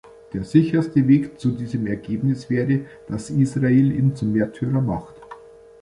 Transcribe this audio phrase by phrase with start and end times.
[0.33, 5.13] Der sicherste Weg zu diesem Ergebnis wäre, dass Israel ihn zum Märtyrer macht.